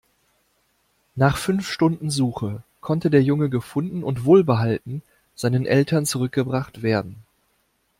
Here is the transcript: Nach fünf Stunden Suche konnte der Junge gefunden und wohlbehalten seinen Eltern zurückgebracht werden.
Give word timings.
Nach 1.13 1.37
fünf 1.37 1.67
Stunden 1.69 2.09
Suche 2.09 2.63
konnte 2.79 3.11
der 3.11 3.21
Junge 3.21 3.51
gefunden 3.51 4.01
und 4.03 4.25
wohlbehalten 4.25 5.03
seinen 5.35 5.67
Eltern 5.67 6.07
zurückgebracht 6.07 6.81
werden. 6.81 7.17